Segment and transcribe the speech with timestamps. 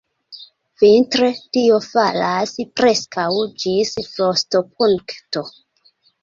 [0.83, 1.27] Vintre
[1.57, 3.27] tio falas preskaŭ
[3.65, 5.47] ĝis frostopunkto.